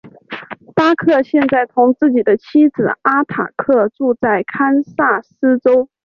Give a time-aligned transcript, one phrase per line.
[0.73, 5.91] 巴克现在同自己的妻子阿塔克住在堪萨斯州。